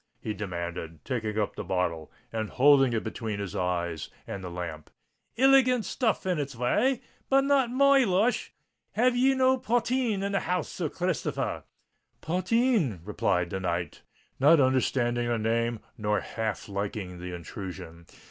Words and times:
he 0.19 0.33
demanded, 0.33 1.05
taking 1.05 1.37
up 1.37 1.55
the 1.55 1.63
bottle 1.63 2.11
and 2.33 2.49
holding 2.49 2.91
it 2.91 3.03
between 3.03 3.37
his 3.37 3.55
eyes 3.55 4.09
and 4.25 4.43
the 4.43 4.49
lamp. 4.49 4.89
"Iligant 5.37 5.85
stuff 5.85 6.25
in 6.25 6.39
its 6.39 6.55
way—but 6.55 7.41
not 7.43 7.69
my 7.69 7.99
lush. 8.03 8.51
Have 8.93 9.15
ye 9.15 9.35
no 9.35 9.59
potheen 9.59 10.23
in 10.23 10.31
the 10.31 10.39
house, 10.39 10.69
Sir 10.69 10.89
Christopher 10.89 11.41
r?" 11.41 11.63
"Potheen?" 12.19 13.01
repeated 13.05 13.51
the 13.51 13.59
knight, 13.59 14.01
not 14.39 14.59
understanding 14.59 15.27
the 15.27 15.37
name 15.37 15.79
nor 15.99 16.19
half 16.21 16.67
liking 16.67 17.19
the 17.19 17.35
intrusion. 17.35 18.07